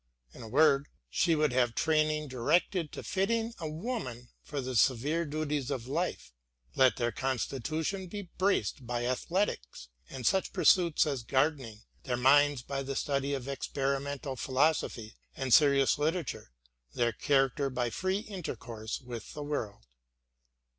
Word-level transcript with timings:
In 0.33 0.41
a 0.41 0.47
word, 0.47 0.87
she 1.11 1.35
would 1.35 1.51
have 1.53 1.75
training 1.75 2.27
directed 2.27 2.91
to 2.93 3.03
fitting 3.03 3.53
a 3.59 3.69
woman 3.69 4.29
for 4.41 4.59
the 4.59 4.75
severe 4.75 5.25
duties 5.27 5.69
of 5.69 5.85
life— 5.85 6.33
^let 6.75 6.95
their 6.95 7.11
constitution 7.11 8.07
be 8.07 8.23
braced 8.39 8.87
by 8.87 9.05
athletics 9.05 9.89
and 10.09 10.25
such 10.25 10.53
pursuits 10.53 11.05
as 11.05 11.21
gardening, 11.21 11.81
their 12.01 12.17
minds 12.17 12.63
by 12.63 12.81
the 12.81 12.95
study 12.95 13.35
of 13.35 13.47
experimental 13.47 14.35
philo 14.35 14.73
sophy 14.73 15.17
and 15.37 15.53
serious 15.53 15.99
literature, 15.99 16.51
their 16.95 17.11
character 17.13 17.69
by 17.69 17.91
free 17.91 18.21
intercourse 18.21 19.01
with 19.01 19.35
the 19.35 19.43
world. 19.43 19.85